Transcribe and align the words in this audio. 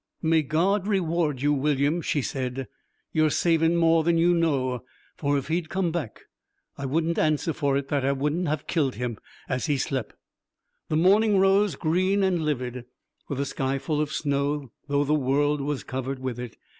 'May 0.23 0.41
God 0.41 0.87
reward 0.87 1.43
you, 1.43 1.53
William,' 1.53 2.01
she 2.01 2.23
said. 2.23 2.67
'You're 3.11 3.29
savin' 3.29 3.75
more 3.75 4.03
than 4.03 4.17
you 4.17 4.33
know. 4.33 4.83
For 5.15 5.37
if 5.37 5.47
he'd 5.47 5.69
come 5.69 5.91
back 5.91 6.21
I 6.75 6.87
wouldn't 6.87 7.19
answer 7.19 7.53
for 7.53 7.77
it 7.77 7.89
that 7.89 8.03
I 8.03 8.11
wouldn't 8.11 8.47
have 8.47 8.65
kilt 8.65 8.95
him 8.95 9.19
as 9.47 9.67
he 9.67 9.77
slep'.' 9.77 10.13
The 10.89 10.95
morning 10.97 11.37
rose 11.37 11.75
green 11.75 12.23
and 12.23 12.43
livid, 12.43 12.85
with 13.27 13.39
a 13.39 13.45
sky 13.45 13.77
full 13.77 14.01
of 14.01 14.11
snow 14.11 14.71
though 14.87 15.03
the 15.03 15.13
world 15.13 15.61
was 15.61 15.83
covered 15.83 16.17
with 16.17 16.39
it. 16.39 16.55